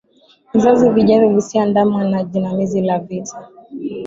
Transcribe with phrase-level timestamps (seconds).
[0.57, 3.37] izazi vijavyo visiandamwe na jinamizi la vita